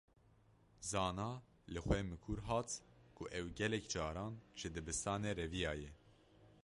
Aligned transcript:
Zana 0.91 1.27
li 1.73 1.79
xwe 1.85 1.97
mikur 2.11 2.39
hat 2.49 2.69
ku 3.15 3.23
ew 3.39 3.45
gelek 3.59 3.85
caran 3.93 4.33
ji 4.59 4.67
dibistanê 4.75 5.31
reviyaye. 5.41 5.89